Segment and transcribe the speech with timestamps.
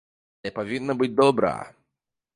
[0.41, 1.53] Але павінна быць добра.